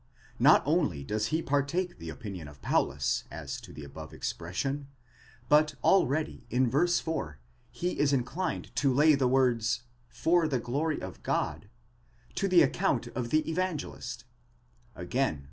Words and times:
Not 0.39 0.63
only 0.65 1.03
does 1.03 1.27
he 1.27 1.43
partake 1.43 1.99
the 1.99 2.09
opinion 2.09 2.47
of 2.47 2.59
Paulus 2.63 3.23
as 3.29 3.61
to 3.61 3.71
the 3.71 3.83
above 3.83 4.15
expression, 4.15 4.87
but 5.47 5.75
already 5.83 6.47
in 6.49 6.71
v. 6.71 6.87
4, 6.87 7.37
he 7.69 7.99
is 7.99 8.11
inclined 8.11 8.75
to 8.77 8.91
lay 8.91 9.13
the 9.13 9.27
words 9.27 9.83
ὑπὲρ 10.11 10.15
τῆς 10.21 10.21
δόξης 10.21 10.21
τοῦ 10.21 10.21
θεοῦ 10.21 10.21
for 10.23 10.47
the 10.47 10.59
glory 10.59 11.01
of 11.03 11.21
God, 11.21 11.69
to 12.33 12.47
the 12.47 12.63
account 12.63 13.07
of 13.09 13.29
the 13.29 13.47
Evangelist: 13.47 14.25
again 14.95 15.35
v. 15.35 15.39